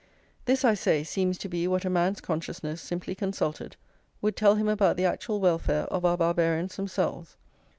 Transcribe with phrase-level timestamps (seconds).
[0.45, 3.75] This, I say, seems to be what a man's consciousness, simply consulted,
[4.19, 7.37] would tell him about the actual welfare of our Barbarians themselves.